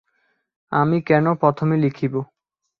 আমি 0.71 0.97
কেন 1.01 1.25
প্রথমে 1.33 1.75
লিখিব। 1.77 2.13